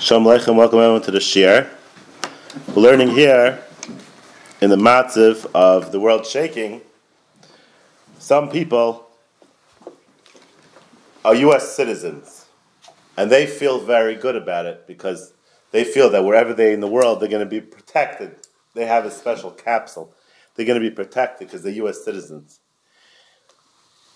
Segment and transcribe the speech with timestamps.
[0.00, 1.70] Shalom Aleichem, welcome everyone to the Shir.
[2.68, 3.62] We're learning here
[4.62, 6.80] in the matziv of the world shaking.
[8.18, 9.06] Some people
[11.22, 11.76] are U.S.
[11.76, 12.46] citizens,
[13.18, 15.34] and they feel very good about it because
[15.70, 18.36] they feel that wherever they're in the world, they're going to be protected.
[18.72, 20.14] They have a special capsule.
[20.54, 22.02] They're going to be protected because they're U.S.
[22.02, 22.60] citizens.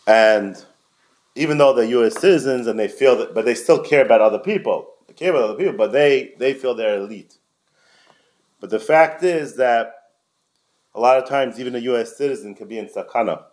[0.06, 0.64] And
[1.34, 2.18] even though they're U.S.
[2.18, 5.58] citizens and they feel that, but they still care about other people care about other
[5.58, 7.38] people, but they, they feel they're elite.
[8.60, 9.94] But the fact is that
[10.94, 12.16] a lot of times even a U.S.
[12.16, 13.44] citizen can be in sakana.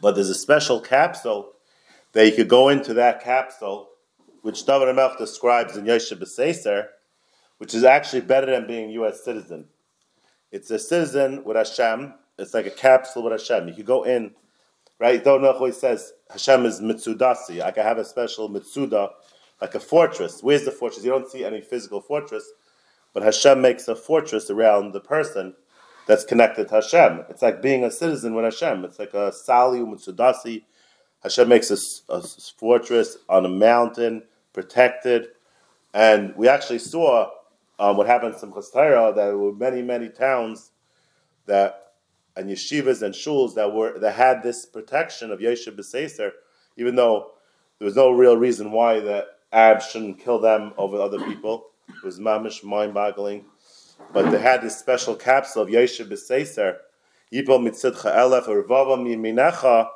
[0.00, 1.52] But there's a special capsule
[2.12, 3.90] that you could go into that capsule,
[4.42, 6.88] which David Melch describes in Yoshe B'Seser,
[7.58, 9.24] which is actually better than being a U.S.
[9.24, 9.66] citizen.
[10.52, 12.14] It's a citizen with Hashem.
[12.38, 13.68] It's like a capsule with Hashem.
[13.68, 14.32] You could go in,
[14.98, 15.22] right?
[15.22, 17.62] David Melch always says Hashem is mitzudasi.
[17.62, 19.10] I can have a special mitzuda
[19.60, 20.42] like a fortress.
[20.42, 21.04] Where's the fortress?
[21.04, 22.44] You don't see any physical fortress,
[23.12, 25.54] but Hashem makes a fortress around the person
[26.06, 27.24] that's connected to Hashem.
[27.28, 28.84] It's like being a citizen with Hashem.
[28.84, 30.64] It's like a sali umutsudasi.
[31.22, 35.28] Hashem makes a, a, fortress on a mountain, protected.
[35.92, 37.30] And we actually saw
[37.78, 40.70] um, what happened in Simchas Torah, that there were many, many towns
[41.46, 41.86] that
[42.36, 46.32] and yeshivas and shuls that were that had this protection of Yeshiv B'Seser,
[46.76, 47.32] even though
[47.78, 51.68] there was no real reason why that Arabs shouldn't kill them over other people.
[51.88, 53.46] It was mamish, mind-boggling.
[54.12, 56.76] But they had this special capsule of Yeshe B'Seiser,
[57.32, 59.88] Yipol mitzidcha elef ervava minecha,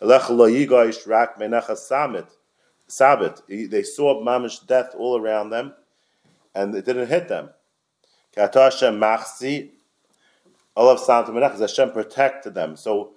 [0.00, 0.46] elech lo
[1.12, 2.26] rak menecha samit.
[2.86, 3.42] Sabbath.
[3.48, 5.74] They saw mamish death all around them,
[6.54, 7.50] and it didn't hit them.
[8.32, 9.70] Kata Hashem machsi,
[10.76, 12.76] olav santa menech, Hashem protected them.
[12.76, 13.14] So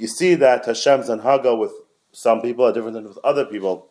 [0.00, 1.72] you see that Hashem's anhaga with
[2.10, 3.89] some people are different than with other people.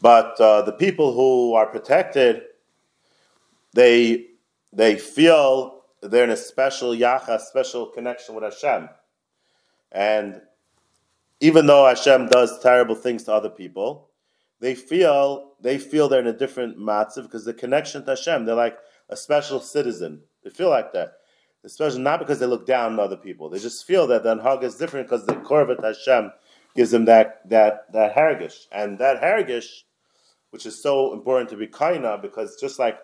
[0.00, 2.42] But uh, the people who are protected,
[3.74, 4.26] they
[4.72, 8.88] they feel they're in a special yacha, special connection with Hashem.
[9.92, 10.42] And
[11.40, 14.10] even though Hashem does terrible things to other people,
[14.60, 18.54] they feel they feel they're in a different matzav because the connection to Hashem, they're
[18.54, 20.22] like a special citizen.
[20.44, 21.14] They feel like that.
[21.64, 23.48] Especially not because they look down on other people.
[23.48, 26.30] They just feel that the anhag is different because the korvat Hashem
[26.76, 28.66] gives them that that that haragish.
[28.70, 29.82] And that haragish
[30.56, 32.98] which is so important to be kaina because just like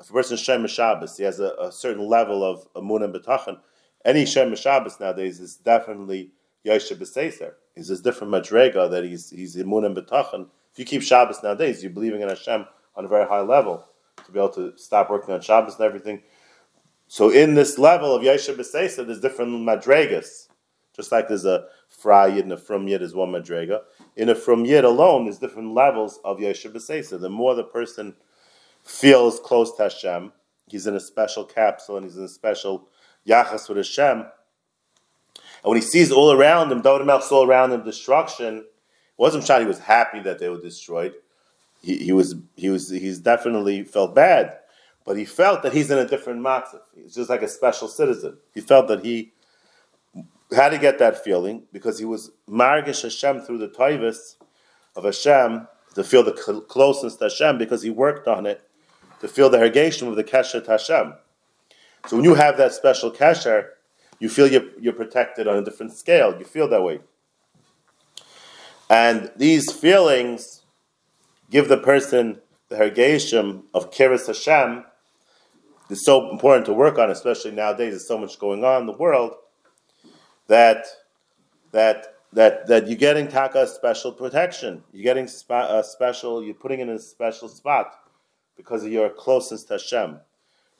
[0.00, 3.60] if a person Shem Shabbos, he has a, a, certain level of amun and betachan.
[4.04, 6.32] Any Shem Shabbos nowadays is definitely
[6.66, 7.52] Yoshe B'Seser.
[7.76, 10.48] He's this different madrega that he's he's amun and betachan.
[10.72, 12.66] If you keep Shabbos nowadays, you're believing in Hashem
[12.96, 13.84] on a very high level
[14.24, 16.20] to be able to stop working on Shabbos and everything.
[17.06, 20.48] So in this level of Yoshe B'Seser, there's different madregas.
[20.96, 23.82] Just like there's a fra yid and a from yid is one madrega
[24.16, 27.20] in a from yid alone, there's different levels of Yeshua B'Seisa.
[27.20, 28.14] The more the person
[28.82, 30.32] feels close to Hashem,
[30.68, 32.88] he's in a special capsule and he's in a special
[33.28, 34.20] yachas with Hashem.
[34.20, 38.64] And when he sees all around him, David Melch saw around him destruction, it
[39.18, 41.14] wasn't shot he was happy that they were destroyed.
[41.82, 44.58] He, he was he was he's definitely felt bad,
[45.04, 46.80] but he felt that he's in a different matzah.
[46.94, 48.38] He's just like a special citizen.
[48.54, 49.32] He felt that he
[50.54, 51.64] how to get that feeling?
[51.72, 54.36] Because he was margish Hashem through the taivas
[54.94, 56.32] of Hashem to feel the
[56.68, 58.62] closeness to Hashem because he worked on it
[59.20, 61.14] to feel the hergation of the kesher to Hashem.
[62.06, 63.70] So when you have that special kesher,
[64.20, 66.38] you feel you're, you're protected on a different scale.
[66.38, 67.00] You feel that way.
[68.88, 70.62] And these feelings
[71.50, 74.84] give the person the hergation of kiris Hashem.
[75.90, 77.92] It's so important to work on, especially nowadays.
[77.92, 79.34] There's so much going on in the world
[80.48, 80.86] that
[81.72, 84.82] that that that you're getting taka special protection.
[84.92, 86.42] You're getting special.
[86.42, 87.92] You're putting in a special spot
[88.56, 90.20] because of your closeness to Hashem,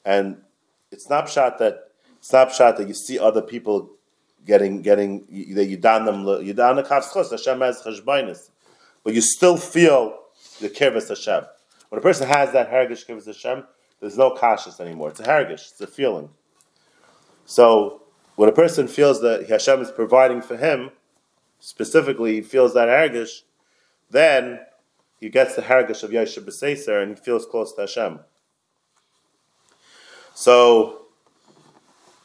[0.04, 0.38] and
[0.90, 3.90] it's not shot that it's not shot that you see other people
[4.44, 8.50] getting getting that you down them you down the kafschos Hashem has cheshbainis,
[9.04, 10.18] but you still feel
[10.60, 11.44] the kivus Hashem.
[11.88, 13.64] When a person has that herigish kivus Hashem,
[14.00, 15.10] there's no kashas anymore.
[15.10, 15.70] It's a herigish.
[15.72, 16.30] It's a feeling.
[17.44, 18.02] So
[18.36, 20.90] when a person feels that Hashem is providing for him,
[21.58, 23.42] specifically he feels that Hargish,
[24.10, 24.60] then
[25.18, 28.20] he gets the Hargish of Yeshua B'Seser and he feels close to Hashem.
[30.34, 31.06] So,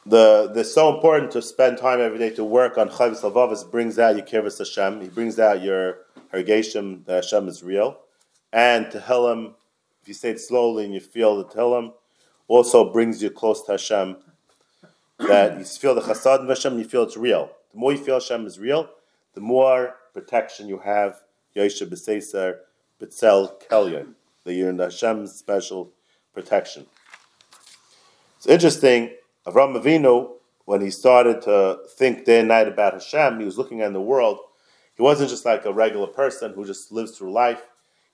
[0.06, 3.98] the, it's so important to spend time every day to work on Chavis Lavavis brings
[3.98, 6.00] out your Kirvis Hashem, he brings out your
[6.34, 8.00] Hargeshim that Hashem is real,
[8.52, 9.54] and Tehillim,
[10.02, 11.94] if you say it slowly and you feel the Tehillim,
[12.50, 14.18] also brings you close to Hashem
[15.28, 17.52] that you feel the chasad of Hashem, you feel it's real.
[17.72, 18.90] The more you feel Hashem is real,
[19.34, 21.22] the more protection you have,
[21.56, 22.58] Yoshe B'Seser,
[23.00, 24.14] B'tzel Kelyon,
[24.44, 25.92] that you're in Hashem's special
[26.34, 26.86] protection.
[28.38, 29.12] It's interesting,
[29.46, 30.32] Avram Avinu,
[30.66, 34.02] when he started to think day and night about Hashem, he was looking at the
[34.02, 34.40] world.
[34.96, 37.62] He wasn't just like a regular person who just lives through life.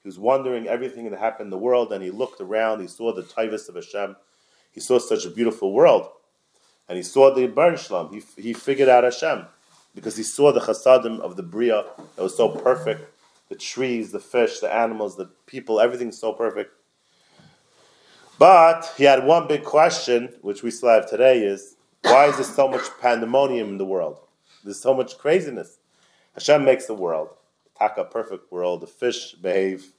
[0.03, 2.79] He was wondering everything that happened in the world, and he looked around.
[2.79, 4.15] He saw the tivus of Hashem.
[4.71, 6.09] He saw such a beautiful world,
[6.87, 7.75] and he saw the Bar
[8.11, 9.45] He, he figured out Hashem
[9.95, 11.85] because he saw the chasadim of the bria
[12.15, 13.09] that was so perfect.
[13.49, 16.71] The trees, the fish, the animals, the people, everything's so perfect.
[18.37, 22.45] But he had one big question, which we still have today, is why is there
[22.45, 24.19] so much pandemonium in the world?
[24.63, 25.79] There's so much craziness.
[26.33, 27.29] Hashem makes the world,
[27.77, 28.81] taka perfect world.
[28.81, 29.93] The fish behave,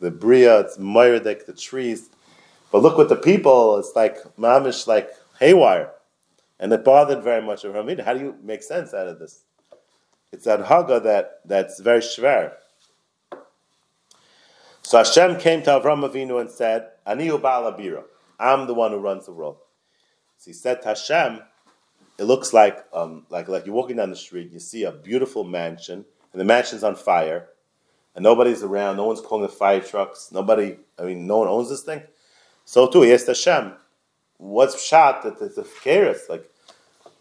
[0.00, 2.10] the bria, it's myridic, the trees.
[2.70, 5.90] But look with the people, it's like mamish, like haywire,
[6.62, 8.04] and it bothered very much of Ramina.
[8.04, 9.42] How do you make sense out of this?
[10.30, 12.52] It's that haga that that's very shver.
[14.82, 18.04] So Hashem came to Avram Avinu and said, Aniyu Ba'alabira.
[18.38, 19.56] I'm the one who runs the world.
[20.38, 21.40] So he said to Hashem,
[22.18, 25.42] it looks like, um, like, like you're walking down the street, you see a beautiful
[25.42, 27.48] mansion, and the mansion's on fire,
[28.14, 31.70] and nobody's around, no one's calling the fire trucks, nobody, I mean, no one owns
[31.70, 32.02] this thing.
[32.64, 33.72] So too, he asked Hashem,
[34.36, 36.26] what's shot that it's a chaos?
[36.28, 36.51] Like,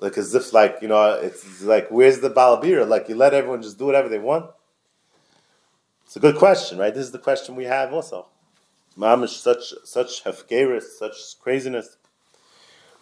[0.01, 2.88] like as if like, you know, it's like, where's the Balabira?
[2.88, 4.50] Like, you let everyone just do whatever they want?
[6.06, 6.94] It's a good question, right?
[6.94, 8.25] This is the question we have also.
[8.98, 11.95] Mamish, such such hefkeris, such craziness.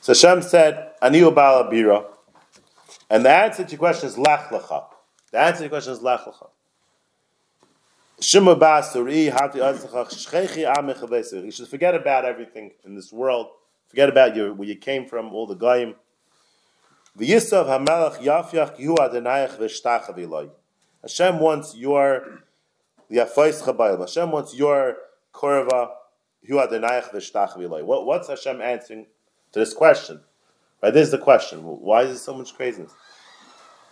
[0.02, 2.06] So Hashem said, Aniu Balabira.
[3.10, 4.86] And the answer to your question is Lech Lecha.
[5.32, 6.50] The answer to your question is Lech Lecha.
[11.46, 13.48] You should forget about everything in this world.
[13.88, 15.96] Forget about your, where you came from, all the goyim.
[17.20, 20.50] V'yisav hamelach yafyach yu adenayach v'shtach
[21.02, 22.44] Hashem wants your
[23.12, 24.98] Hashem wants your
[25.34, 25.90] korva
[26.48, 29.06] what, What's Hashem answering
[29.52, 30.22] to this question?
[30.82, 31.60] Right, this is the question.
[31.60, 32.94] Why is there so much craziness?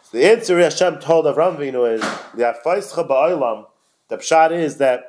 [0.03, 2.01] So the answer Hashem told Avram Avinu is
[4.09, 5.03] the pshat is that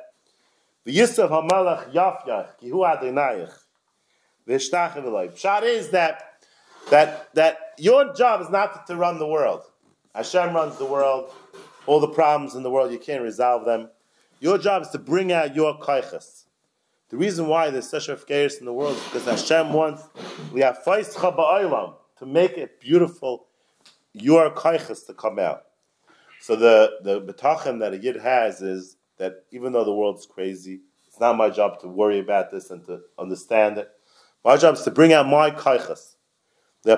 [0.83, 3.53] the Yisuf Hamalach Yafyach Kihu Adonayich
[4.47, 4.95] V'Shtach
[5.31, 6.28] Pshat is that
[6.89, 9.63] that that your job is not to run the world.
[10.13, 11.31] Hashem runs the world.
[11.85, 13.89] All the problems in the world you can't resolve them.
[14.39, 16.45] Your job is to bring out your kaiches.
[17.09, 20.03] The reason why there's such a in the world is because Hashem wants
[22.19, 23.47] to make it beautiful,
[24.13, 25.63] your kaiches to come out.
[26.41, 30.81] So the the betachem that a yid has is that even though the world's crazy,
[31.07, 33.89] it's not my job to worry about this and to understand it.
[34.45, 36.15] My job is to bring out my kaiches.
[36.83, 36.95] The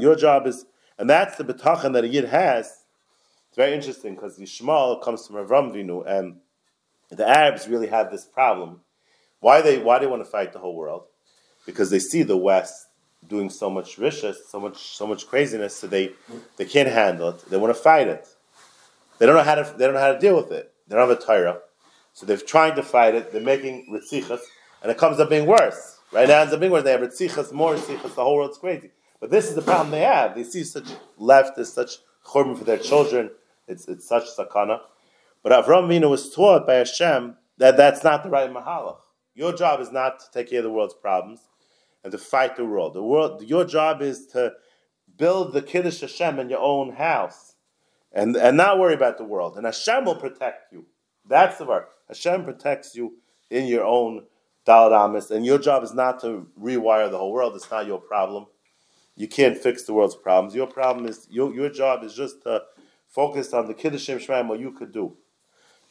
[0.00, 0.66] Your job is,
[0.98, 2.84] and that's the betachem that a yid has
[3.54, 6.38] it's very interesting because the Shmuel comes from Avram Vinu, and
[7.08, 8.80] the Arabs really have this problem.
[9.38, 11.04] Why they why they want to fight the whole world?
[11.64, 12.88] Because they see the West
[13.28, 16.14] doing so much vicious, so much so much craziness, so they
[16.56, 17.48] they can't handle it.
[17.48, 18.26] They want to fight it.
[19.18, 20.72] They don't know how to they don't know how to deal with it.
[20.88, 21.60] They don't have a Torah,
[22.12, 23.30] so they're trying to fight it.
[23.30, 24.40] They're making ritzichas,
[24.82, 25.93] and it comes up being worse.
[26.14, 26.72] Right now, ends up being.
[26.72, 28.14] They have ritzichas, more ritzichas.
[28.14, 28.90] The whole world's crazy.
[29.20, 30.34] But this is the problem they have.
[30.34, 30.88] They see such
[31.20, 31.96] leftists, such
[32.26, 33.30] churban for their children
[33.66, 34.80] it's, it's such sakana.
[35.42, 38.98] But Avram Avinu was taught by Hashem that that's not the right mahalach.
[39.34, 41.40] Your job is not to take care of the world's problems
[42.02, 42.94] and to fight the world.
[42.94, 44.52] The world, your job is to
[45.16, 47.56] build the kiddush Hashem in your own house,
[48.12, 49.56] and and not worry about the world.
[49.56, 50.86] And Hashem will protect you.
[51.26, 51.86] That's the word.
[52.08, 53.14] Hashem protects you
[53.50, 54.24] in your own
[54.66, 57.54] daladamis, and your job is not to rewire the whole world.
[57.56, 58.46] It's not your problem.
[59.16, 60.54] You can't fix the world's problems.
[60.54, 62.62] Your problem is your your job is just to
[63.08, 65.16] focus on the Kiddushim Shemaim, what you could do.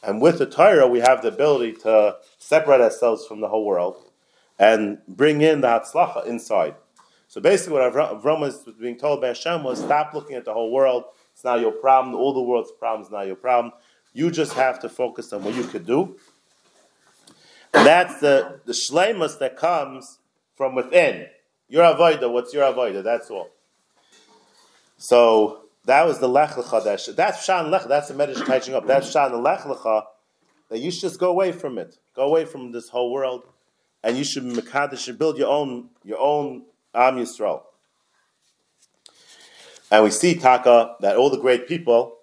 [0.02, 4.10] And with the Torah, we have the ability to separate ourselves from the whole world
[4.58, 6.74] and bring in the Hatzlacha inside.
[7.28, 10.70] So basically, what Avram was being told by Hashem was stop looking at the whole
[10.70, 11.04] world.
[11.32, 12.14] It's not your problem.
[12.14, 13.72] All the world's problems not your problem.
[14.12, 16.16] You just have to focus on what you could do.
[17.74, 20.18] And that's the, the shlemus that comes
[20.54, 21.26] from within.
[21.68, 23.02] Your avoida, what's your avoida?
[23.02, 23.50] That's all.
[24.96, 27.14] So that was the Lech Lecha.
[27.14, 27.84] That's Shan Lech.
[27.84, 28.86] That's the Medish catching up.
[28.86, 30.04] That's Shan Lech Lecha.
[30.70, 31.98] That you should just go away from it.
[32.14, 33.44] Go away from this whole world,
[34.02, 36.64] and you should Mekadesh should build your own your own
[36.94, 37.62] Am Yisrael.
[39.90, 42.16] And we see Taka that all the great people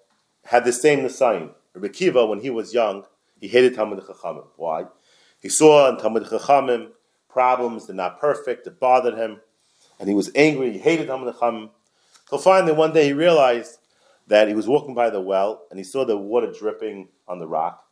[0.44, 1.50] had the same Nisayin.
[1.74, 3.04] Rabbi Kiva, when he was young,
[3.40, 4.46] he hated Talmud Chachamim.
[4.56, 4.86] Why?
[5.42, 6.92] He saw in Talmud Chachamim
[7.28, 9.40] problems, they're not perfect, it bothered him,
[9.98, 11.70] and he was angry, he hated Talmud Chachamim.
[12.30, 13.78] So finally, one day he realized
[14.28, 17.48] that he was walking by the well and he saw the water dripping on the
[17.48, 17.84] rock,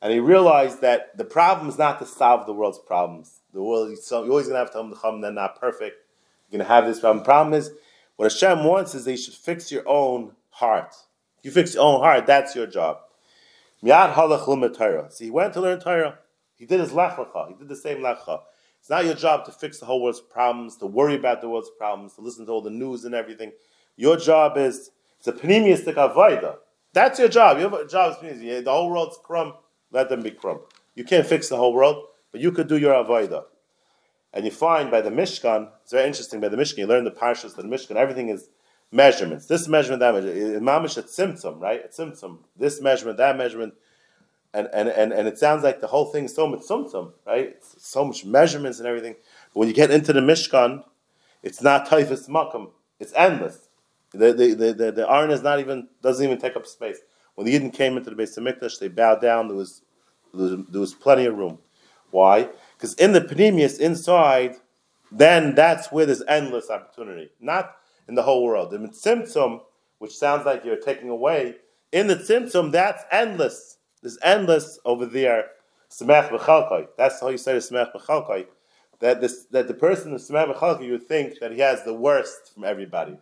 [0.00, 3.40] and he realized that the problem is not to solve the world's problems.
[3.52, 5.96] The world, you're always going to have the chum, they're not perfect.
[6.50, 7.18] You're going to have this problem.
[7.18, 7.70] The problem is,
[8.16, 10.94] what Hashem wants is that you should fix your own heart.
[11.42, 12.98] You fix your own heart, that's your job.
[13.82, 15.12] Halach.
[15.12, 16.18] So he went to learn Torah.
[16.56, 17.48] He did his lechacha.
[17.48, 18.40] He did the same lechacha.
[18.80, 21.70] It's not your job to fix the whole world's problems, to worry about the world's
[21.78, 23.52] problems, to listen to all the news and everything.
[23.96, 26.56] Your job is it's a panemiistic avoida.
[26.92, 27.58] That's your job.
[27.58, 29.54] Your job is the whole world's crumb.
[29.90, 30.60] Let them be crumb.
[30.94, 33.44] You can't fix the whole world, but you could do your avoida.
[34.32, 36.40] And you find by the Mishkan, it's very interesting.
[36.40, 37.96] By the Mishkan, you learn the parshas the Mishkan.
[37.96, 38.48] Everything is
[38.92, 39.46] measurements.
[39.46, 40.62] This measurement, that measurement.
[40.62, 41.80] Mamish at symptom, right?
[41.84, 42.44] It's symptom.
[42.56, 43.74] This measurement, that measurement.
[44.54, 47.48] And, and, and, and it sounds like the whole thing is so much symptom, right?
[47.48, 49.16] It's so much measurements and everything.
[49.52, 50.84] But when you get into the Mishkan,
[51.42, 52.70] it's not typhus makam.
[53.00, 53.68] It's endless.
[54.12, 56.98] The, the, the, the, the Arn is not even, doesn't even take up space.
[57.34, 59.48] When the Yidden came into the base of Mikdash, they bowed down.
[59.48, 59.82] There was,
[60.32, 61.58] there was, there was plenty of room.
[62.12, 62.48] Why?
[62.76, 64.54] Because in the Panemius, inside,
[65.10, 67.30] then that's where there's endless opportunity.
[67.40, 67.74] Not
[68.06, 68.72] in the whole world.
[68.72, 69.62] In The Tzimtzum,
[69.98, 71.56] which sounds like you're taking away,
[71.90, 73.78] in the Tzimtzum, that's endless.
[74.04, 75.46] There's endless over there.
[75.90, 76.88] Semech b'chalkai.
[76.98, 78.46] That's how you say Semech b'chalkai.
[79.00, 81.94] That this that the person in Semech b'chalkai, you would think that he has the
[81.94, 83.16] worst from everybody.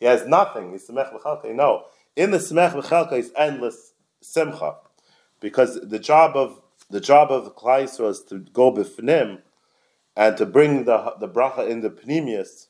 [0.00, 0.72] He has nothing.
[0.72, 1.54] He's Semech b'chalkai.
[1.54, 1.84] No,
[2.16, 3.92] in the Semech b'chalkai is endless
[4.22, 4.76] simcha,
[5.38, 9.42] because the job of the job of Klai was to go b'fnim
[10.16, 12.68] and to bring the the bracha in the pnimius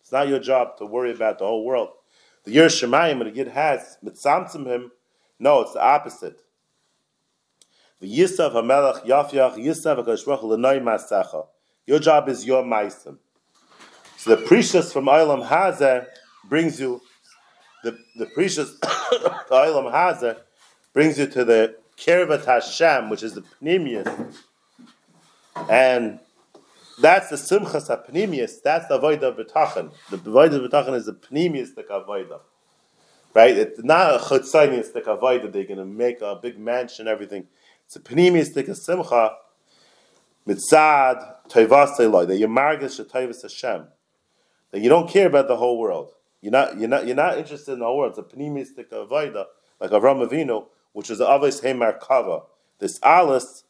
[0.00, 1.90] it's not your job to worry about the whole world.
[2.44, 4.92] The Yer Shemayim that Yid has, mitzamtzim him,
[5.38, 6.40] no, it's the opposite.
[8.00, 11.46] The Yisav HaMelech Yafyach Yisav HaKadosh L'noi Masacha.
[11.86, 13.18] Your job is your meisim.
[14.16, 16.06] So the precious from Olam Hazeh
[16.44, 17.00] brings you
[17.82, 20.36] the the precious Olam Hazeh
[20.92, 24.36] brings you to the Kirvat Hashem, which is the Pnimius,
[25.68, 26.20] and
[27.00, 28.62] that's the simchas apnimius.
[28.62, 29.92] That's the avodah betachan.
[30.10, 32.40] The avodah betachan is the pnimius avodah,
[33.34, 33.56] right?
[33.56, 35.52] It's not a chutzanius avodah.
[35.52, 37.46] They're going to make a big mansion, everything.
[37.86, 39.36] It's a pnimius simcha
[40.46, 43.86] mitzad toivas That you're margish toivas Hashem.
[44.70, 46.12] That you don't care about the whole world.
[46.40, 46.78] You're not.
[46.78, 47.06] You're not.
[47.06, 48.18] You're not interested in the whole world.
[48.18, 49.46] It's a pnimius avodah,
[49.80, 52.42] like Avram Avinu, which is the avos hemar kava.
[52.78, 53.64] This alis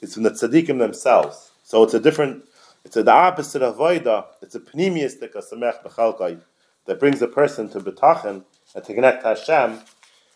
[0.00, 1.50] is from the tzaddikim themselves.
[1.64, 2.44] So it's a different
[2.84, 4.26] it's the opposite of Voida.
[4.40, 6.40] It's a pneumistic, a samech bechalkai,
[6.86, 9.80] that brings a person to betachin and to connect to Hashem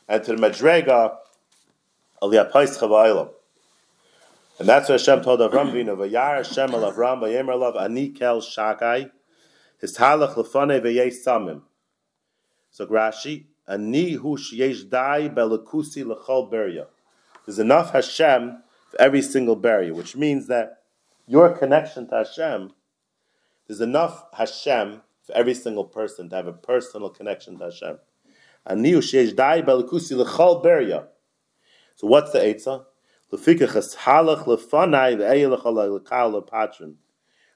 [0.09, 1.17] and to the madrega
[2.23, 3.31] al yapais chavailam.
[4.59, 8.41] And that's what Hashem told Avram Vino, Vayar Hashem al Avram, Vayemer Lav, Ani kel
[8.41, 9.11] shakai,
[9.81, 11.63] his halach lefane v'yesh samim.
[12.71, 16.87] So Grashi, Ani hu sheyesh dai belakusi lechol beria.
[17.45, 20.83] There's enough Hashem for every single barrier, which means that
[21.27, 22.73] your connection to Hashem,
[23.67, 27.99] there's enough Hashem for every single person to have a personal connection to Hashem.
[31.97, 32.85] So what's the Eitzah?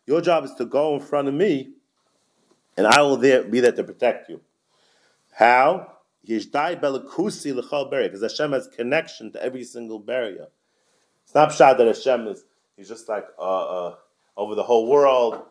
[0.07, 1.75] Your job is to go in front of me,
[2.77, 4.41] and I will there, be there to protect you.
[5.33, 5.93] How?
[6.25, 6.47] Because
[8.23, 10.49] Hashem has connection to every single barrier.
[11.25, 12.45] It's not shot that Hashem is
[12.81, 13.95] He's just like uh, uh,
[14.39, 15.43] over the whole world.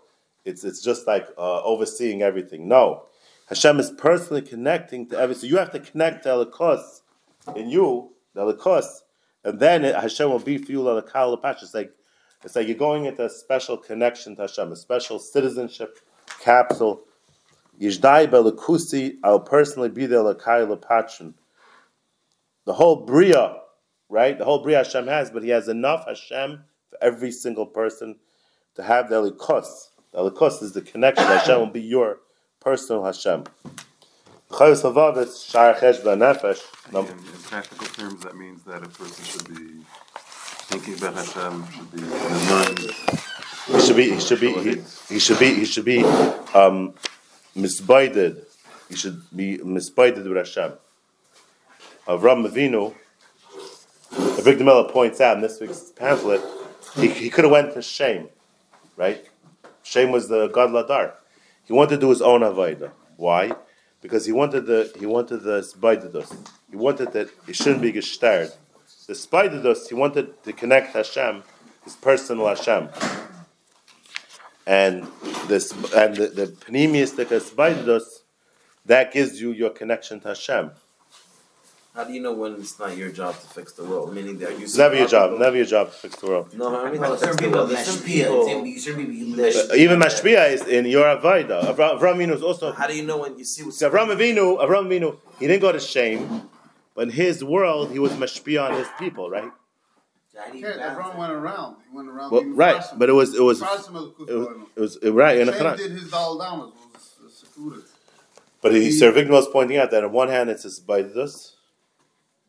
[0.45, 2.67] It's it's just like uh, overseeing everything.
[2.67, 3.03] No,
[3.49, 5.41] Hashem is personally connecting to everything.
[5.41, 7.01] So you have to connect to Elikos
[7.55, 9.01] in you, the Elikos,
[9.43, 11.91] and then it, Hashem will be for you the Elikal It's like
[12.43, 15.99] it's like you're going into a special connection to Hashem, a special citizenship
[16.39, 17.03] capsule.
[17.79, 21.35] Yishdai Belikusi, I'll personally be there Lakai Lepatrin.
[22.65, 23.57] The whole Bria,
[24.09, 24.35] right?
[24.35, 26.63] The whole Bria Hashem has, but he has enough Hashem
[27.01, 28.17] every single person
[28.75, 29.89] to have the elikos.
[30.11, 31.25] The elikos is the connection.
[31.27, 32.19] Hashem will be your
[32.59, 33.43] personal Hashem.
[34.51, 34.57] In
[37.43, 39.83] practical terms, that means that a person should be
[40.69, 42.01] thinking about Hashem, should be
[43.71, 44.11] He should be.
[44.11, 44.53] He should be.
[44.53, 44.81] He,
[45.13, 45.53] he should be.
[45.53, 46.03] He should be
[46.55, 46.95] um,
[47.55, 48.45] misguided.
[48.87, 50.73] He should be misguided with Hashem.
[52.07, 52.95] Avram Avinu,
[54.35, 56.41] the Big points out in this week's pamphlet
[56.95, 58.29] he, he could have went to Shame,
[58.95, 59.25] right?
[59.83, 61.13] Shame was the god Ladar.
[61.65, 62.91] He wanted to do his own avodah.
[63.17, 63.53] Why?
[64.01, 66.35] Because he wanted the he wanted the spaidus.
[66.69, 68.55] He wanted that it shouldn't be gestarred.
[69.07, 71.43] The spaidus he wanted to connect Hashem,
[71.83, 72.89] his personal Hashem.
[74.65, 75.07] And
[75.47, 78.21] this and the, the panemius the spaidus,
[78.85, 80.71] that gives you your connection to Hashem.
[81.95, 84.13] How do you know when it's not your job to fix the world?
[84.13, 85.37] Meaning that you It's never your job.
[85.39, 86.53] Never your job to fix the world.
[86.55, 88.65] No, I mean But not certain fix the people some people.
[88.65, 89.75] You certain people you There's- mashpia.
[89.75, 91.73] Even Mashpia is in your Avodah.
[91.75, 92.71] Avram Avram Avinu is also.
[92.71, 95.61] How do you know when you see what's So Avram Avinu, Avram Avinu, he didn't
[95.61, 96.49] go to shame,
[96.95, 99.51] but in his world, he was Mashpia on his people, right?
[100.37, 101.19] How do you Yeah, balance everyone it?
[101.19, 101.75] went around.
[101.89, 102.31] He went around.
[102.31, 105.37] Well, right, but it was it was it Frasim of the was, it was right
[105.37, 105.77] in the Shem Quran.
[105.77, 106.71] did his Dal Damas,
[107.21, 107.83] was secluded.
[108.61, 111.58] But he, Sir Vigna was pointing out that on one hand it's his Baidus, and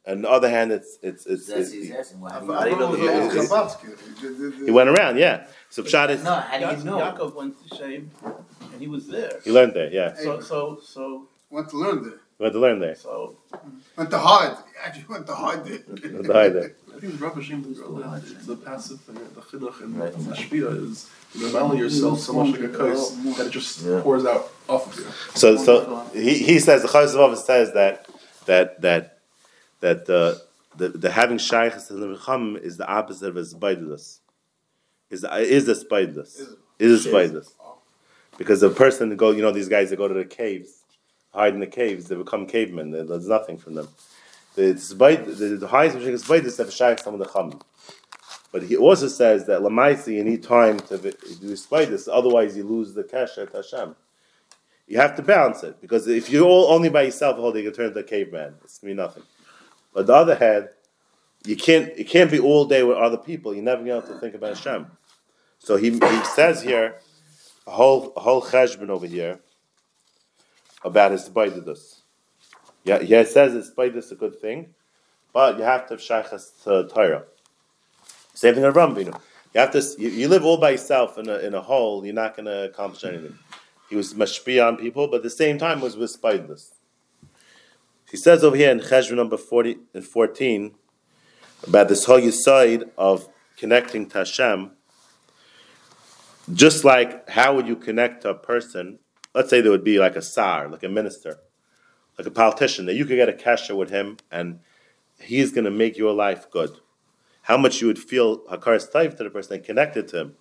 [0.06, 2.20] on the other hand it's it's it's, That's it's- his asking.
[2.20, 2.30] Why?
[2.30, 3.86] I do you- How know he it was- was Chabatsky.
[3.86, 5.46] He did- did- he went around, yeah.
[5.68, 6.98] So Pshat is No, how do you know?
[6.98, 8.10] Yaakov went to Shem,
[8.72, 9.32] and he was there.
[9.44, 10.14] he learned there, yeah.
[10.16, 12.20] So, so, so, Went to learn there.
[12.38, 12.94] Went to learn there.
[12.94, 13.36] so.
[13.96, 14.56] Went to hide.
[14.72, 15.80] He actually went to hide there.
[15.88, 16.72] Went to hide there.
[16.96, 17.78] I think Rabbi Shem is
[18.34, 20.12] it's the passive thing, the chinuch and Right.
[20.12, 23.82] the shpia is you know, allowing yourself so much like a kais that it just
[23.84, 24.00] Yeah.
[24.02, 25.10] pours out off of you.
[25.34, 28.06] So so he, he says the Chazal says that
[28.46, 29.18] that that
[29.80, 30.42] that the
[30.76, 34.20] the, the having shaykhs in the Mecham is the opposite of a Baidus.
[35.10, 36.40] Is is a Baidus.
[36.78, 37.52] Is a Baidus.
[38.38, 40.84] Because the person that go, you know, these guys that go to the caves,
[41.34, 42.90] hide in the caves, they become cavemen.
[42.92, 43.88] There's nothing from them.
[44.54, 47.60] The Zbaid- the, the highest of is Baidus that shaykh some the Chum.
[48.52, 52.64] But he also says that Lamaisi you need time to be- do Baidus, otherwise you
[52.64, 53.94] lose the Kesher to Hashem.
[54.88, 57.62] You have to balance it because if you're all only by yourself, oh, hold you
[57.62, 58.54] can turn into a caveman.
[58.64, 59.22] It's gonna be nothing.
[59.92, 60.68] But the other hand,
[61.44, 63.54] you can't it can't be all day with other people.
[63.54, 64.86] You're never going to think about Hashem.
[65.58, 66.96] So he, he says here
[67.66, 69.40] a whole a whole cheshbon over here
[70.84, 72.00] about his baidus.
[72.84, 74.74] Yeah, it says his baidus a good thing,
[75.32, 77.24] but you have to have shaykhs to Torah.
[78.34, 79.18] Same thing with Rambinu.
[79.54, 82.04] You have to you, you live all by yourself in a in a hole.
[82.04, 83.38] You're not going to accomplish anything.
[83.88, 86.70] He was mashpia on people, but at the same time was with spaidus.
[88.10, 90.74] He says over here in Cheshbon number 40 and 14
[91.66, 94.72] about this whole side of connecting to Hashem.
[96.52, 98.98] Just like how would you connect to a person?
[99.32, 101.38] Let's say there would be like a sar, like a minister,
[102.18, 104.58] like a politician, that you could get a kasha with him and
[105.20, 106.70] he's going to make your life good.
[107.42, 110.36] How much you would feel hakaras taif to the person and connected to him.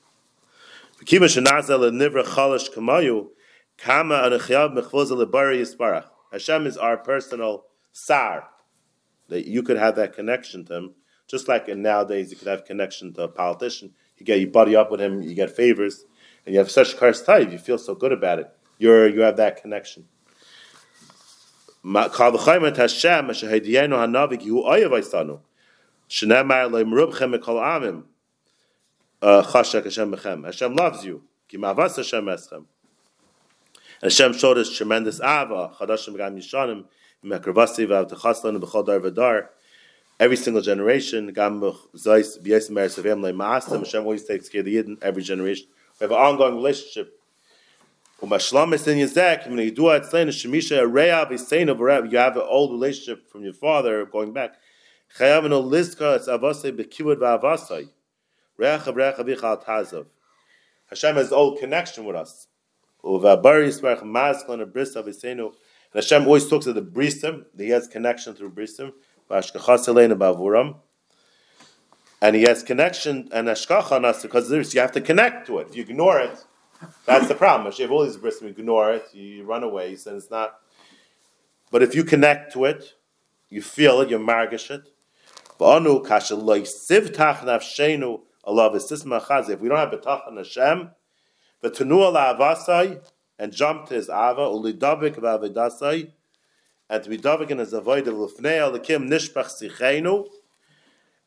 [3.77, 4.29] Kama
[6.31, 8.49] Hashem is our personal sar.
[9.27, 10.95] That you could have that connection to him,
[11.27, 13.93] just like in nowadays you could have connection to a politician.
[14.17, 16.05] You get you buddy up with him, you get favors,
[16.45, 17.51] and you have such kars taif.
[17.51, 18.49] You feel so good about it.
[18.79, 20.07] You're you have that connection.
[29.21, 29.43] Uh.
[30.43, 31.23] Hashem loves you.
[34.01, 34.33] Hashem.
[34.33, 35.73] Showed us tremendous ava.
[35.79, 36.85] Chadashim gam yishanim.
[37.23, 39.47] V'dar.
[40.21, 43.79] Every single generation, gam zayis b'yesim mer le'ma'astem.
[43.79, 45.67] Hashem always takes care of the Yidden, every generation.
[45.99, 47.17] We have an ongoing relationship.
[48.21, 52.71] Umashlam is in Yazek, when you do it, Shemisha, Visaina, Barev, you have an old
[52.71, 54.55] relationship from your father going back.
[55.17, 57.87] Chayavino Liska, it's Avasai, Bekiwad Vavasai.
[58.59, 60.05] Recha, Recha, Vichal Tazav.
[60.89, 62.47] Hashem has old connection with us.
[63.03, 63.23] And
[65.93, 70.75] Hashem always talks of the Brisim, he has connection through Bavuram.
[72.21, 75.69] And he has connection and Ashkacha on us because you have to connect to it.
[75.69, 76.45] If you ignore it,
[77.05, 77.67] that's the problem.
[77.67, 80.59] If you have all these brisim, you ignore it, you run away, and it's not.
[81.71, 82.95] But if you connect to it,
[83.49, 84.89] you feel it, you margish it.
[85.59, 85.65] If we
[89.69, 90.91] don't have betach on Hashem,
[91.63, 93.01] v'tenu ala avasai,
[93.37, 96.11] and jump to his ava, ulidavik v'avidasai,
[96.89, 100.25] and to be davik in his avoid lufnei nishpach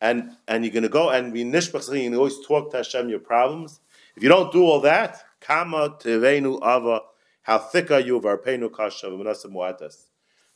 [0.00, 3.08] and and you're going to go and be nishpach sichenu, you always talk to Hashem
[3.08, 3.80] your problems.
[4.16, 7.02] If you don't do all that, kama tevenu ava,
[7.42, 10.06] how thick are you of our peinu kasha v'manasa muatas.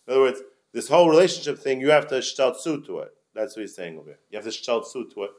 [0.07, 0.41] In other words,
[0.73, 3.13] this whole relationship thing, you have to shtaltsu to it.
[3.35, 4.19] That's what he's saying over here.
[4.31, 5.31] You have to shtaltsu to it.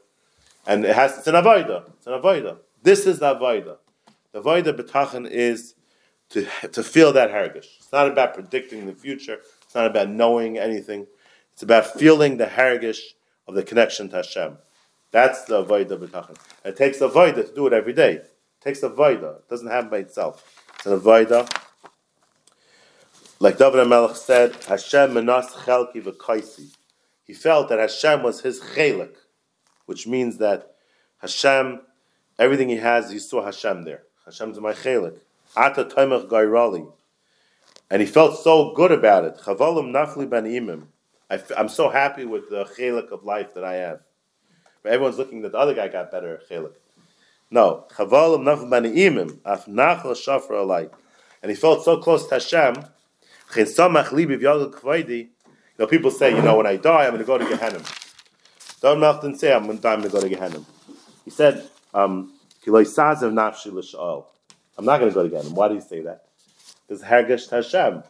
[0.66, 1.88] And it has, it's an avoida.
[1.96, 2.58] It's an avoida.
[2.82, 3.76] This is the avoida.
[4.32, 5.74] The avoida betachan is
[6.30, 7.78] to, to feel that hergish.
[7.78, 9.38] It's not about predicting the future.
[9.62, 11.06] It's not about knowing anything.
[11.52, 13.00] It's about feeling the hergish
[13.46, 14.58] of the connection to Hashem.
[15.10, 16.36] That's the avoida betachan.
[16.64, 18.12] It takes a avoida to do it every day.
[18.12, 19.38] It takes a avoida.
[19.38, 20.44] It doesn't happen by itself.
[20.76, 21.50] It's an avoida.
[23.40, 26.74] Like David HaMelech said, Hashem menas chelki v'kaisi.
[27.24, 29.14] He felt that Hashem was his chelik,
[29.86, 30.74] which means that
[31.18, 31.80] Hashem,
[32.38, 34.02] everything he has, he saw Hashem there.
[34.28, 35.16] Hashem's my chelik.
[35.56, 36.92] Ata toimach gairali.
[37.90, 39.38] and he felt so good about it.
[39.38, 40.84] Chavalim nafli ben imim.
[41.56, 44.00] I'm so happy with the chelik of life that I have.
[44.82, 46.74] But everyone's looking that the other guy got better chelik.
[47.50, 50.90] No, chavalim nafli ben imim af nachal shafar alai,
[51.42, 52.84] and he felt so close to Hashem.
[53.52, 55.18] Chesamach libi v'yagel kvaidi.
[55.20, 55.28] You
[55.78, 57.80] know, people say, you know, when I die, I'm going to go to Gehenna.
[58.82, 60.64] Don Melch didn't say I'm going to die, I'm going to go to Gehenna.
[61.24, 62.37] He said, um,
[64.78, 65.50] I'm not going to go to Gehenna.
[65.50, 66.24] Why do you say that?
[66.86, 68.04] Because Hergesh Hashem.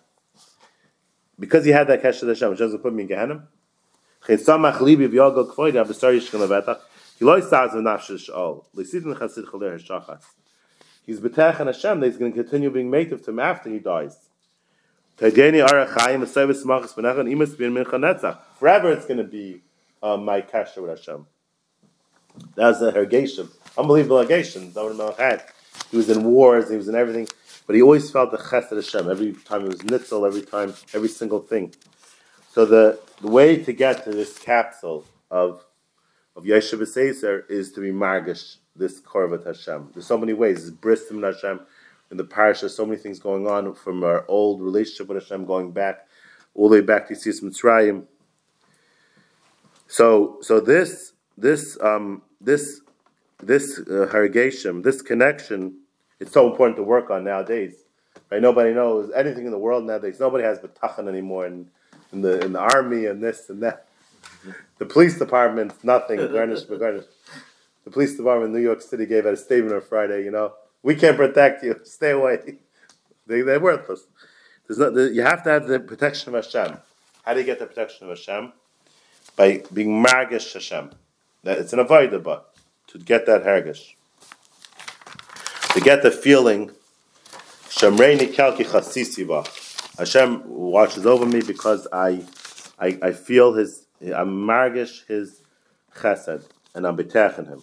[1.39, 3.49] Because he had that to Hashem, which doesn't put me in Gehenna.
[4.27, 4.45] He's
[11.21, 14.19] betech and Hashem that he's going to continue being native to him after he dies.
[15.17, 15.87] Forever
[18.93, 19.63] it's going to be
[20.03, 21.27] um, my kasha with Hashem.
[22.55, 23.49] That's the hergation.
[23.79, 24.75] Unbelievable hergation.
[24.75, 25.45] David Melech had.
[25.91, 27.29] He was in wars, he was in everything,
[27.67, 29.09] but he always felt the chesed Hashem.
[29.09, 31.73] Every time it was nitzel, every time, every single thing.
[32.51, 35.65] So the, the way to get to this capsule of
[36.39, 39.91] of Yeshiva Seiser is to be margish, this korvat Hashem.
[39.93, 40.59] There's so many ways.
[40.59, 41.61] There's bristim Hashem
[42.13, 42.61] in the parish.
[42.61, 46.07] There's so many things going on from our old relationship with Hashem going back
[46.55, 48.05] all the way back to Yitzis Mitzrayim.
[49.89, 52.83] So, so this, this, um, this,
[53.43, 54.29] this uh,
[54.83, 55.79] this connection,
[56.21, 57.85] it's so important to work on nowadays.
[58.31, 58.43] Right?
[58.43, 60.19] Nobody knows anything in the world nowadays.
[60.21, 61.71] Nobody has betachan anymore in,
[62.13, 63.87] in the in the army and this and that.
[64.79, 66.19] The police department, nothing.
[66.19, 67.05] Garnish, garnish.
[67.85, 70.25] The police department in New York City gave out a statement on Friday.
[70.25, 71.81] You know, we can't protect you.
[71.85, 72.59] Stay away.
[73.27, 74.03] They, they're worthless.
[74.67, 76.79] There's not, you have to have the protection of Hashem.
[77.25, 78.53] How do you get the protection of Hashem?
[79.37, 80.91] By being margish Hashem.
[81.45, 82.55] That it's an avodah, but
[82.89, 83.95] to get that hergish,
[85.75, 86.71] to get the feeling,
[87.69, 89.47] Shemreini kalki chasisiva.
[89.99, 92.25] Hashem watches over me because I,
[92.79, 95.43] I, I feel His, I'm margish His
[95.97, 97.63] chesed, and I'm betachin Him.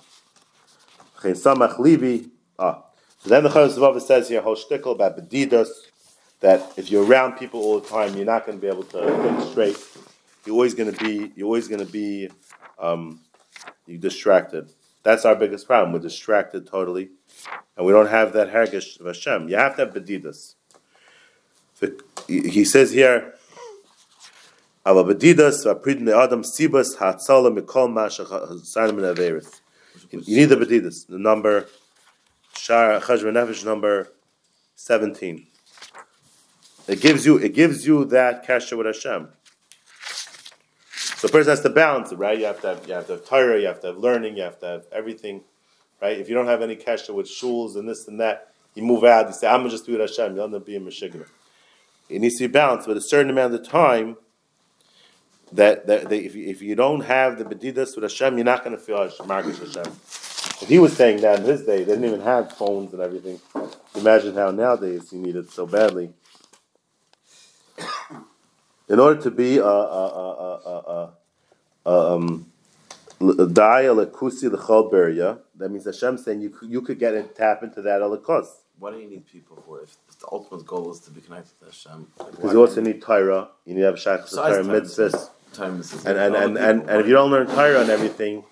[1.22, 2.30] Chen samach.
[2.58, 2.84] Ah,
[3.20, 5.70] so then the Vava says here, whole shtickle about bedidas,
[6.42, 9.00] that if you're around people all the time, you're not going to be able to
[9.24, 9.78] think straight.
[10.46, 12.30] You're always going to be, you're always going to be,
[12.78, 13.20] um,
[13.88, 14.70] you're distracted.
[15.06, 15.94] That's our biggest problem.
[15.94, 17.12] We're distracted totally,
[17.78, 19.48] and we don't have that hergish of Hashem.
[19.50, 20.56] You have to have bedidas.
[22.28, 23.36] He says here,
[24.84, 29.62] "Ava bedidas v'apridin adam sibas hatzala mikol mashach min averis."
[30.10, 31.06] You need the bedidas.
[31.06, 31.68] The number
[32.58, 34.12] Shar Chajra Nefesh number
[34.74, 35.46] seventeen.
[36.88, 39.30] It gives you it gives you that kasha with Hashem.
[41.26, 42.38] So person has to balance it, right?
[42.38, 44.44] You have to have you have to have Torah, you have to have learning, you
[44.44, 45.42] have to have everything,
[46.00, 46.20] right?
[46.20, 49.26] If you don't have any kasha with shuls and this and that, you move out.
[49.26, 51.26] You say, "I'm gonna just do it Hashem." You'll end up being meshigner.
[52.10, 54.18] It needs to be balanced, but a certain amount of time.
[55.52, 58.64] That, that, that if, you, if you don't have the bedidas with Hashem, you're not
[58.64, 59.30] going to feel Hashem.
[60.62, 63.40] If he was saying that in his day, they didn't even have phones and everything.
[63.94, 66.10] Imagine how nowadays you need it so badly.
[68.88, 71.12] In order to be a, a, a, a,
[71.86, 72.52] a, a um,
[73.20, 77.64] daya lekusi l'chol beria, that means Hashem saying you could, you could get and tap
[77.64, 78.48] into that alakos.
[78.78, 81.58] Why do you need people for if, if the ultimate goal is to be connected
[81.60, 82.08] to Hashem?
[82.20, 85.30] Like, Because you also need Torah, you need to have shach Torah Besides Torah, mitzvahs,
[85.54, 88.44] time this and and, and, and, and if you don't learn Torah and everything,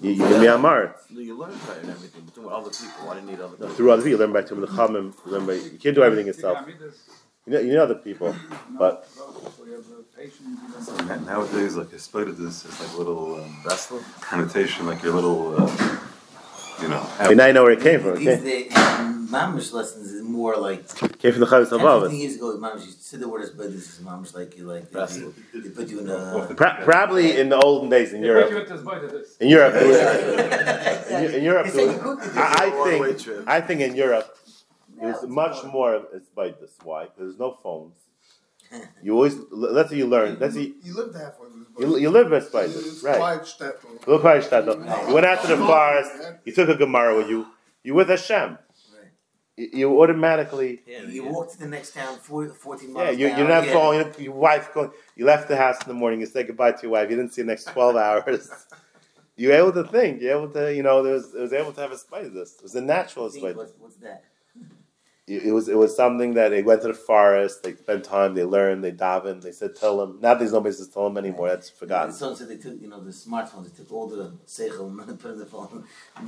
[0.00, 0.94] you, you can be amar.
[1.10, 2.86] You learn Torah and everything, but doing other people.
[3.04, 3.68] Why do you need other people?
[3.70, 6.28] Through other people, you learn by Tum Lechamim, you learn by you can't do everything
[6.28, 6.58] yourself.
[7.46, 8.34] You know, you know other people,
[8.78, 9.06] but
[10.80, 14.02] So nowadays, like I spotted this, it's like a little um, Wrestling?
[14.22, 15.98] connotation, like your little, uh,
[16.80, 17.06] you know.
[17.18, 18.12] I mean, now you know where it came from.
[18.12, 22.02] It These came, days, mamish lessons is more like came from the Chavis 10, above
[22.04, 22.56] 15 years ago.
[22.56, 25.34] Mamish, you sit there with us, but this is mamish like you like they, Wrestling.
[25.52, 26.54] they put you in a.
[26.56, 28.50] Pra- probably in the olden days in Europe.
[29.40, 29.74] In Europe,
[31.10, 32.36] in, in Europe, They it say was, you cook it.
[32.38, 33.48] I, I think.
[33.48, 34.38] I think in Europe
[34.96, 35.70] it Yeah, was it's much fine.
[35.72, 36.02] more.
[36.12, 36.72] It's by this.
[36.82, 37.08] Why?
[37.16, 37.96] There's no phones.
[39.02, 40.38] You always let's say you learn.
[40.40, 41.48] Let's say You lived halfway.
[41.78, 43.18] you, you live best by It's this, right?
[43.18, 44.06] quiet shtetl.
[44.06, 46.10] Look how you You went out to the forest.
[46.44, 47.46] You took a Gemara with you.
[47.84, 48.50] You with Hashem.
[48.52, 49.10] Right.
[49.56, 50.80] You, you automatically.
[50.86, 51.30] Yeah, You yeah.
[51.30, 53.18] walk to the next town, four- 14 Yeah, miles.
[53.18, 53.72] you, down, you're not yeah.
[53.74, 53.98] falling.
[54.18, 54.90] You your wife going.
[55.14, 56.18] You left the house in the morning.
[56.20, 57.10] You say goodbye to your wife.
[57.10, 58.50] You didn't see the next twelve hours.
[59.36, 60.22] You were able to think.
[60.22, 60.72] You were able to.
[60.74, 61.34] You know, there was.
[61.34, 62.54] It was able to have a spite of this.
[62.56, 63.56] It was a natural Think, spite.
[63.56, 64.22] what's, what's that?
[65.26, 65.68] It, it was.
[65.68, 67.62] It was something that they went to the forest.
[67.62, 68.34] They spent time.
[68.34, 68.84] They learned.
[68.84, 69.42] They davened.
[69.42, 70.18] They said tell them.
[70.20, 71.48] Now there's no nobody to tell them anymore.
[71.48, 72.12] That's forgotten.
[72.12, 73.70] So, so they took, you know, the smartphones.
[73.70, 75.84] They took all the seichel and put in the phone.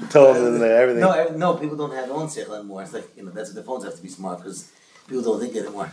[0.08, 1.00] Tell them everything.
[1.00, 2.82] No, no, people don't have own seichel anymore.
[2.82, 4.72] It's like you know, that's the phones have to be smart because
[5.06, 5.92] People don't think anymore.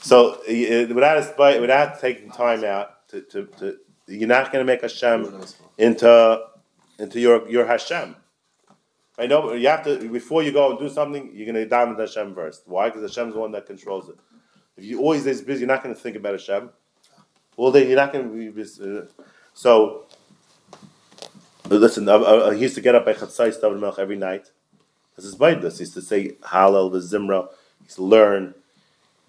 [0.00, 4.80] So without a without taking time out to, to, to you're not going to make
[4.80, 5.40] Hashem
[5.78, 6.42] into
[6.98, 8.16] into your your Hashem.
[9.18, 12.34] I know you have to before you go and do something, you're dive into Hashem
[12.34, 12.62] first.
[12.66, 12.88] Why?
[12.88, 14.16] Because Hashem's the one that controls it.
[14.76, 16.70] If you always is busy, you're not to think about Hashem.
[17.56, 18.98] Well, then you're not to be busy.
[18.98, 19.02] Uh,
[19.52, 20.06] So
[21.70, 24.50] uh, listen, I, I, I used to get up by Chatzai David Melch every night.
[25.14, 25.74] This is Baidus.
[25.74, 27.48] He used to say Hallel, the Zimra.
[27.78, 28.54] He used to learn.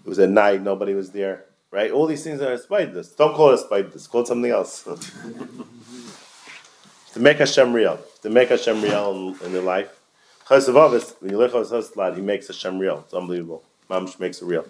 [0.04, 1.45] It was at night, nobody was there.
[1.71, 1.91] Right?
[1.91, 3.15] All these things are Spaidus.
[3.15, 4.88] Don't call it Spaidus, call it something else.
[7.15, 7.97] to make Hashem real.
[8.23, 9.89] To make Hashem real in, in their life.
[10.47, 13.04] Chesavavis, when you look at lad, he makes Hashem real.
[13.06, 13.63] It's unbelievable.
[13.89, 14.65] Mamsh makes it real.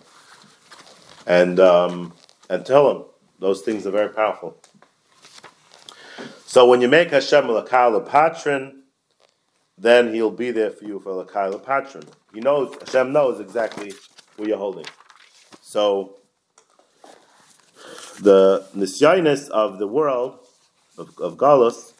[1.26, 2.14] And um,
[2.48, 3.06] and tell him
[3.40, 4.58] those things are very powerful.
[6.46, 8.84] So when you make Hashem a patron,
[9.76, 12.04] then he'll be there for you for lakal patron.
[12.32, 13.92] He knows Hashem knows exactly
[14.36, 14.86] where you're holding.
[15.62, 16.18] So
[18.22, 20.38] the nisyanis of the world
[20.96, 21.95] of, of Galus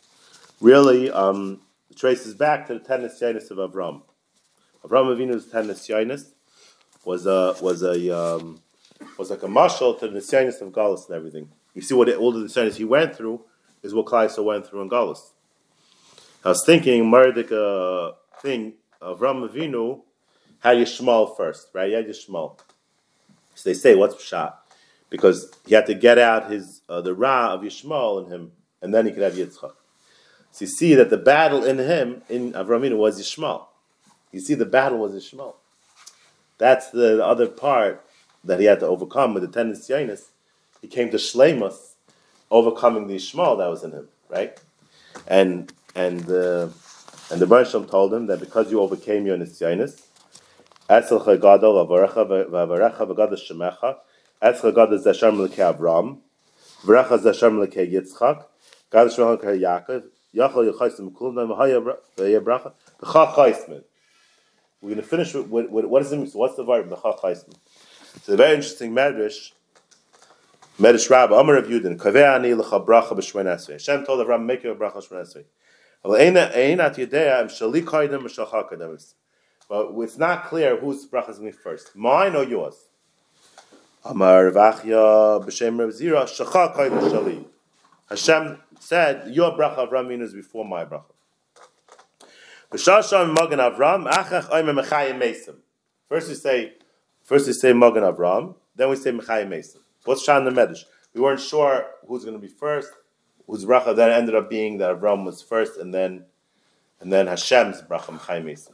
[0.62, 1.62] really um,
[1.96, 4.02] traces back to the ten nisyanis of Avram.
[4.84, 6.32] Avram Avinu's ten nisyanis
[7.04, 8.62] was a was a um,
[9.18, 11.50] was like a marshal to the nisyanis of Galus and everything.
[11.74, 13.44] You see what it, all the nisyanis he went through
[13.84, 15.32] is what Klaisa went through in Galus.
[16.44, 20.02] I was thinking Mardik uh, thing Avram Avinu
[20.60, 21.90] had Yishmael first, right?
[21.90, 22.60] He had Yishmael.
[23.56, 24.54] So they say, what's Pshat?
[25.10, 28.94] Because he had to get out his uh, the Ra of Yishmael in him, and
[28.94, 29.74] then he could have Yitzchak.
[30.56, 33.66] So you see that the battle in him, in Avraminu, was Yishmael.
[34.32, 35.56] You see the battle was Yishmael.
[36.58, 38.06] That's the, the other part
[38.46, 40.30] that he had to overcome with the ten Nisyanis.
[40.82, 41.96] He came to Shlemus,
[42.50, 44.58] overcoming the Yishmael that was in him, right?
[45.28, 46.70] And and uh,
[47.30, 50.04] and the Bershom told him that because you overcame your Nisyanis,
[50.90, 53.98] Etzelcha Gadol Avarecha Vavarecha V'Gadol Shemecha
[54.42, 56.20] Etzelcha Gadol Zeshem L'Kei Avram
[56.86, 58.46] V'Recha Zeshem L'Kei Yitzchak
[58.90, 60.04] Gadol Shemech L'Kei Yaakov
[60.36, 60.50] We're
[64.90, 66.28] going to finish with, with, with it mean?
[66.28, 67.56] So what's the verb V'Cha Chaisman?
[68.16, 69.52] It's a very interesting medrash
[70.78, 74.64] Medrash Rabba Amar of Yudin Kaveh Ani L'Cha Bracha B'Shwen Esrei Hashem told Avram make
[74.64, 75.46] you a bracha B'Shwen Esrei
[79.68, 82.76] but it's not clear whose bracha is going to be first, mine or yours.
[84.04, 87.46] Amar Vachya b'shem Rav Zira shacha koydem shali.
[88.08, 91.12] Hashem said, "Your bracha of Ramin is before my bracha."
[92.72, 94.06] Avram.
[96.10, 96.74] First we say,
[97.24, 99.80] first we say magen Avram, then we say mechayim mesim.
[100.04, 100.84] What's Shan the Medish?
[101.14, 102.92] We weren't sure who's going to be first
[103.48, 106.26] whose bracha then ended up being that Avram was first, and then
[107.00, 108.74] and then Hashem's bracha Mechayim mesim.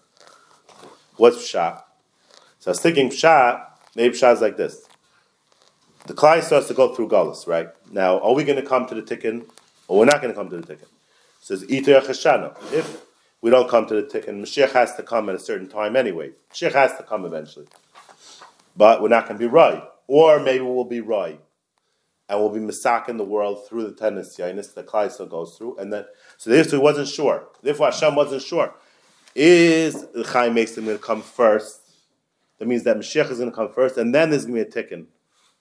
[1.17, 1.83] What's pshat?
[2.59, 3.65] So I was thinking pshat.
[3.95, 4.85] Maybe pshat is like this.
[6.07, 7.69] The Klai starts to go through Galus, right?
[7.91, 9.47] Now, are we going to come to the tikkun,
[9.91, 10.87] or we're not going to come to the tikkun?
[11.41, 12.55] Says Iter Chashana.
[12.71, 13.01] If
[13.41, 16.31] we don't come to the tikkun, Mashiach has to come at a certain time anyway.
[16.53, 17.67] Mashiach has to come eventually,
[18.77, 21.41] but we're not going to be right, or maybe we'll be right
[22.29, 25.75] and we'll be misak in the world through the ten nisyanis that Klaisa goes through,
[25.75, 26.05] and then
[26.37, 27.49] so therefore he wasn't sure.
[27.61, 28.73] Therefore Hashem wasn't sure.
[29.35, 31.81] Is the Chaim Mason going to come first?
[32.59, 34.79] That means that Mashiach is going to come first, and then there's going to be
[34.79, 35.07] a tikkun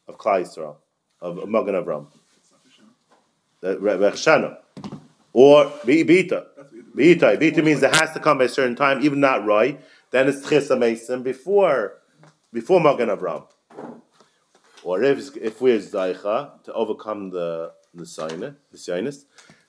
[0.06, 0.76] of Klai Yisrael,
[1.20, 2.06] of, of Magen Avram,
[3.62, 4.58] Rechshana,
[5.32, 6.46] or Beita.
[6.96, 7.38] Beita.
[7.38, 9.80] Bita means it has to come at a certain time, even not right.
[10.10, 11.98] Then it's Chisa Mason before
[12.52, 13.46] before Magen Avram.
[14.82, 19.24] Or if if we're Zaycha to overcome the the sinus,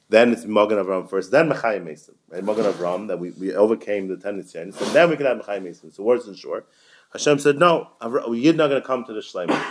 [0.09, 2.15] then it's Magen Avram first, then Mechayim Mason.
[2.29, 2.43] Right?
[2.43, 5.63] Magen Avram, that we, we overcame the ten sinus, and then we can have Mechayim
[5.63, 5.91] Mason.
[5.91, 6.67] So words and short.
[7.13, 9.61] Hashem said, no, you're not going to come to the Shleimus.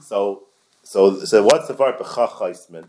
[0.00, 0.44] so,
[0.84, 2.86] so, so what's the part B'chachaisman?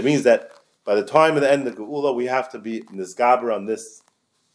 [0.00, 0.52] That means that
[0.86, 3.20] by the time of the end of the Geula, we have to be in this
[3.20, 4.00] on this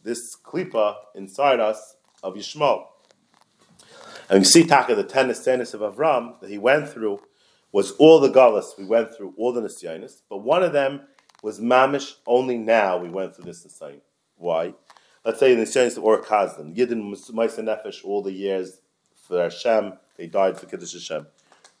[0.02, 2.86] this klipa inside us of Yishmael.
[4.28, 7.20] And we see Taka, the ten Nisyanis of Avram that he went through
[7.70, 8.76] was all the Galus.
[8.76, 11.02] We went through all the Nisyanis, but one of them
[11.44, 12.14] was Mamish.
[12.26, 14.00] Only now we went through this Nisyan.
[14.38, 14.74] Why?
[15.24, 16.74] Let's say the Nisyanis of Or Kazan.
[16.74, 18.80] Yidden Maisa Nefesh all the years
[19.14, 21.28] for Hashem, they died for Kiddush Hashem.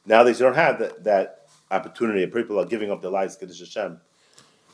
[0.06, 2.26] Now they don't have that, that opportunity.
[2.26, 4.00] People are giving up their lives Kiddush Hashem.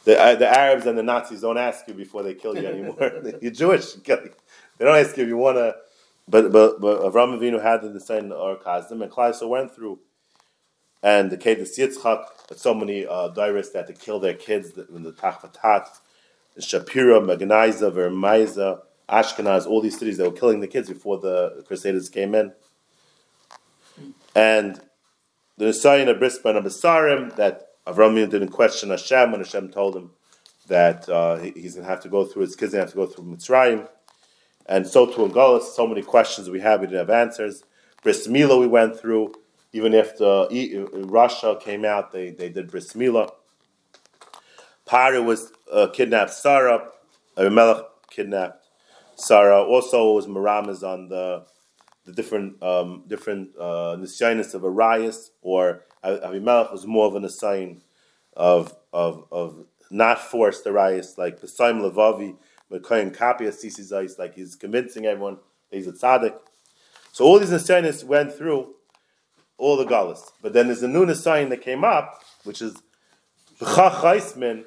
[0.05, 3.23] The, uh, the Arabs and the Nazis don't ask you before they kill you anymore.
[3.43, 3.95] You're Jewish.
[4.79, 5.77] They don't ask you if you want to
[6.29, 9.99] but but but Avram Avinu had the same or Kazdim, and Klaiso went through,
[11.03, 12.25] and the Kedah Yitzchak,
[12.57, 15.89] so many uh, that had to kill their kids in the Tachvatat,
[16.59, 22.09] Shapira, Magnaiza, Vermaiza, Ashkenaz, all these cities that were killing the kids before the Crusaders
[22.09, 22.53] came in.
[24.35, 24.81] and
[25.63, 30.11] the Nisayan of Besarim that Avram didn't question Hashem when Hashem told him
[30.67, 32.91] that uh, he- he's going to have to go through his kids going to have
[32.91, 33.89] to go through Mitzrayim,
[34.67, 35.63] and so too in Golis.
[35.63, 37.63] So many questions we have, we didn't have answers.
[38.03, 39.35] Bris Milah we went through.
[39.73, 40.49] Even after
[40.93, 43.31] Russia came out, they, they did Bris Milah.
[44.85, 46.89] Pari was uh, kidnapped Sarah.
[47.39, 48.67] Abimelech kidnapped
[49.15, 49.63] Sarah.
[49.63, 51.47] Also, was Maramas on the
[52.05, 57.83] the different um, different uh, of Arias, or Abimelech was more of an assign
[58.35, 62.37] of of of not forced Arias, like Besaim Levavi,
[62.71, 65.39] Mekayin Kapia Sisizais, like he's convincing everyone
[65.71, 66.35] that he's a tzaddik.
[67.13, 68.75] So all these nisyanis went through
[69.59, 72.75] all the galas, but then there's a new nisyan that came up, which is
[73.61, 74.65] Chaismin,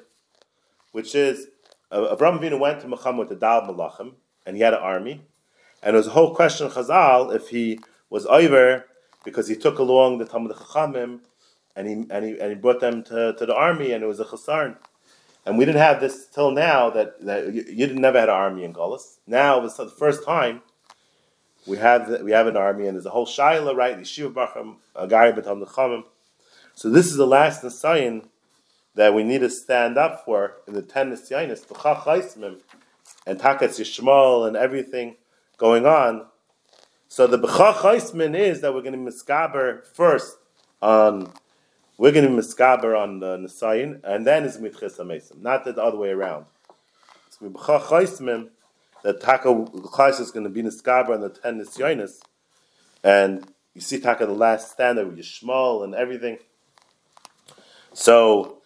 [0.92, 1.48] which is
[1.90, 4.14] uh, Abraham Avinu went to Muhammad the Dal Malachim,
[4.46, 5.22] and he had an army,
[5.82, 8.86] and it was a whole question Chazal if he was over
[9.24, 11.20] because he took along the Talmud Chachamim,
[11.74, 14.20] and he and he and he brought them to, to the army, and it was
[14.20, 14.76] a chasarn.
[15.44, 18.64] And we didn't have this till now that, that you, you never had an army
[18.64, 19.18] in Golis.
[19.26, 20.62] Now it was the first time
[21.66, 24.76] we have the, we have an army, and there's a whole shaila right, Yeshiva Bacham,
[24.96, 26.04] Agari B'Tam Chachamim.
[26.74, 28.28] So this is the last Nisayan
[28.94, 32.60] that we need to stand up for in the ten Nisyanis, B'chach Chaismim,
[33.26, 35.16] and Takas Yishmael and everything
[35.56, 36.26] going on.
[37.08, 40.38] So the B'chach Chaismin is that we're going to be miskaber first
[40.82, 41.32] on,
[41.98, 45.80] we're going to be miskaber on the Nisayin, and then it's Mitchis HaMesim, not the
[45.82, 46.46] other way around.
[47.26, 48.50] It's B'chach Chaismim,
[49.02, 52.20] that Taka Chais is going to be miskaber on the ten Nisyanis,
[53.04, 56.38] and you see Taka the last standard with Yishmael and everything.
[57.92, 58.58] So,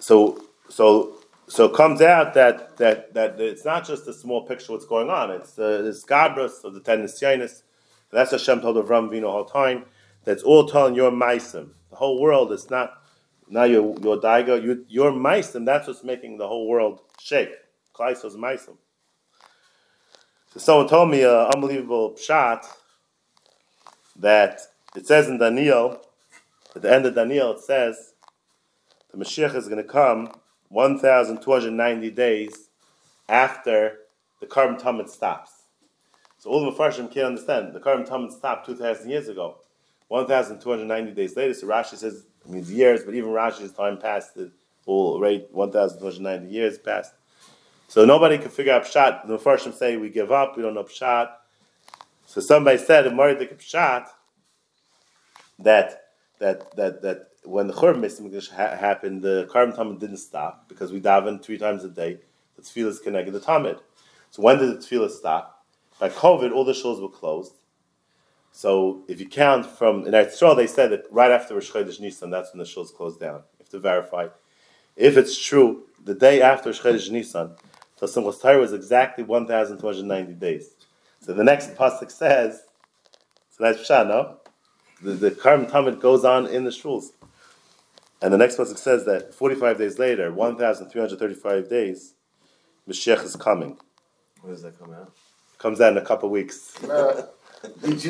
[0.00, 4.72] so, so, so it comes out that that that it's not just a small picture
[4.72, 5.30] what's going on.
[5.30, 7.62] It's the it's Gabrus of the ten Nisyanis.
[8.10, 9.86] That's Hashem told Avram Vino whole time.
[10.24, 11.70] That's all telling your meisim.
[11.90, 13.02] The whole world is not
[13.48, 14.62] now your your daiga.
[14.62, 15.64] You, your meisim.
[15.64, 17.54] That's what's making the whole world shake.
[17.94, 18.76] Klaisos meisim.
[20.52, 22.66] So someone told me an unbelievable shot
[24.16, 24.60] that
[24.94, 26.02] it says in Daniel,
[26.76, 28.14] at the end of Daniel, it says
[29.10, 30.32] the Mashiach is going to come
[30.68, 32.68] 1,290 days
[33.28, 33.98] after
[34.40, 35.52] the korban tamid stops.
[36.38, 37.74] So all the Mepharshim can't understand.
[37.74, 39.58] The korban tamid stopped 2,000 years ago.
[40.08, 44.38] 1,290 days later, so Rashi says, it means years, but even Rashi's time passed,
[44.86, 47.12] whole rate, 1,290 years passed.
[47.88, 49.26] So nobody could figure out Pshat.
[49.26, 51.30] The Mepharshim say, we give up, we don't know Pshat.
[52.26, 54.06] So somebody said in Maridik Pshat
[55.58, 56.04] that
[56.38, 60.92] that that that when the Churban Mikdash ha- happened, the korban tamid didn't stop because
[60.92, 62.18] we daven three times a day.
[62.56, 63.78] The tefillah connected the Talmud.
[64.30, 65.64] So when did the tefillah stop?
[65.98, 67.54] By COVID, all the shuls were closed.
[68.52, 72.00] So if you count from in Eretz Yisrael, they said that right after Rosh Chodesh
[72.00, 73.36] Nisan, that's when the shuls closed down.
[73.36, 74.28] You have to verify.
[74.96, 77.52] If it's true, the day after Rosh Chodesh Nisan,
[77.96, 80.70] so Simchas Torah was exactly 1,290 days.
[81.20, 82.62] So the next pasuk says,
[83.50, 84.38] so that's Pshat, no?
[85.02, 87.12] The, the Karm Talmud goes on in the shuls.
[88.20, 92.14] And the next pasuk says that 45 days later, 1,335 days,
[92.88, 93.78] Mashiach is coming.
[94.40, 95.12] Where does that come out?
[95.58, 96.72] Comes out in a couple weeks.
[96.80, 98.04] Did